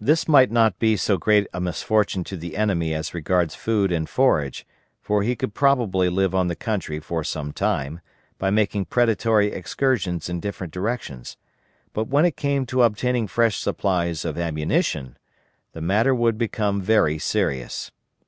[0.00, 4.08] This might not be so great a misfortune to the enemy as regards food and
[4.08, 4.64] forage;
[5.02, 8.00] for he could probably live on the country for some time,
[8.38, 11.36] by making predatory excursions in different directions,
[11.92, 15.18] but when it came to obtaining fresh supplies of ammunition,
[15.72, 17.90] the matter would become very serious.